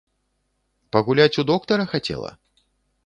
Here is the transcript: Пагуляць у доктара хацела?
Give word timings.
Пагуляць 0.97 1.37
у 1.43 1.45
доктара 1.53 1.83
хацела? 1.93 2.31